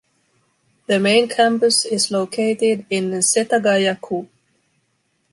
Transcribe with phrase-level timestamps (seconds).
[0.87, 4.27] The main campus is located in Setagaya-ku.